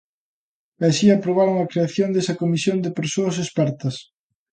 E 0.81 0.83
así 0.91 1.07
aprobaron 1.11 1.55
a 1.59 1.69
creación 1.71 2.09
desa 2.11 2.37
comisión 2.41 2.77
de 2.85 2.95
persoas 2.99 3.35
expertas. 3.43 3.95